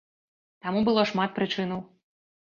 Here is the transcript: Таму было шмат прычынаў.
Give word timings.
Таму 0.65 0.79
было 0.87 1.03
шмат 1.11 1.35
прычынаў. 1.35 1.83